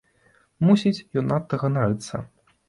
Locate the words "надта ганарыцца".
1.33-2.25